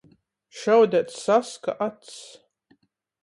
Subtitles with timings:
[0.59, 2.13] Šaudeit saska acs.